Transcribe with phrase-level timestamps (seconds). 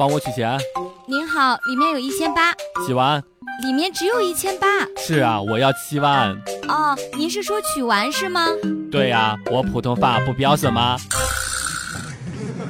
[0.00, 0.58] 帮我取钱。
[1.04, 2.54] 您好，里面有一千八。
[2.86, 3.22] 七万？
[3.62, 4.66] 里面只有一千八。
[4.96, 6.30] 是啊，我要七万。
[6.68, 8.46] 哦，您是说取完是吗？
[8.90, 10.96] 对呀，我普通话不标准吗？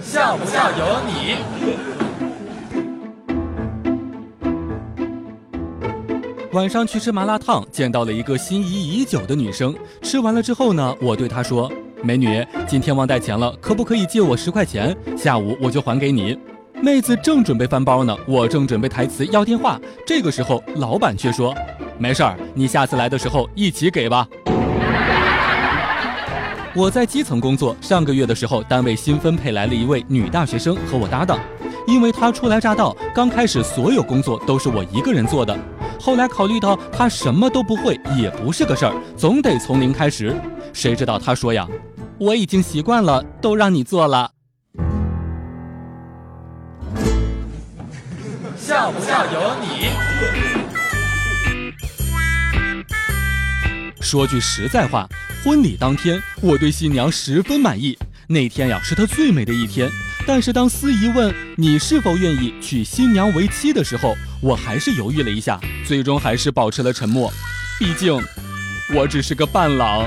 [0.02, 1.36] 笑不笑由你。
[6.50, 9.72] 晚上去吃麻辣烫，见到了一个心仪已久的女生。
[10.02, 11.70] 吃完了之后呢，我对她说
[12.02, 14.96] ：“美女，今天忘带钱了，可不可以借我十块钱？
[15.16, 16.36] 下午我就还给你。”
[16.82, 19.78] 妹子正准备翻包呢，我正准备台词要电话。
[20.06, 21.54] 这个时候，老板却说
[21.98, 24.26] ：“没事儿，你下次来的时候一起给吧。”
[26.74, 31.38] 我在基层工作，上个月的时候，单位新分配来了一位女大学生和我搭档，
[31.86, 35.54] 因为她初来乍到，刚开始所有工作都是我一个人做的。
[36.00, 40.34] 后来考虑到她什么都不会，也不是个事儿，总得从零开始。
[40.72, 41.68] 谁知道她说呀
[42.16, 44.30] ：“我已经习惯了，都让你做了。”
[48.60, 49.88] 笑不笑由你。
[54.02, 55.08] 说句实在话，
[55.42, 57.98] 婚礼当天我对新娘十分满意。
[58.28, 59.88] 那天呀是她最美的一天。
[60.26, 67.32] 但是当司仪问你是否愿意娶新娘为妻的时候，我还是犹豫了一下，最终还是保持了沉默。
[67.78, 68.22] 毕竟，
[68.94, 70.06] 我只是个伴郎。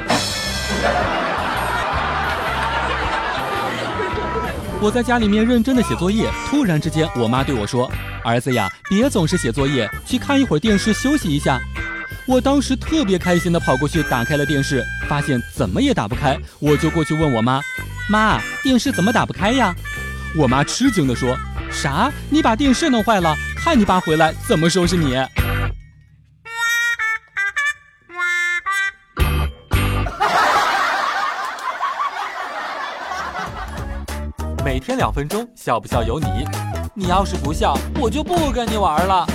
[4.79, 7.91] 我在家里面认真的写作业，突然之间，我妈对我说
[8.23, 11.59] ：“儿子呀，别总是写作业，去看一会儿电视休息一下。”
[12.25, 17.59] 我当时特别开心的跑过去打开了电视，发现怎么也打不开，我就过去问我妈
[18.09, 19.75] ：“妈，电视怎么打不开呀？”
[20.38, 21.38] 我妈吃惊的说
[21.69, 22.09] ：“啥？
[22.29, 23.35] 你把电视弄坏了？
[23.57, 25.17] 看你爸回来怎么收拾你！”
[34.63, 36.47] 每天两分钟，笑不笑由你。
[36.95, 39.25] 你要是不笑，我就不跟你玩了。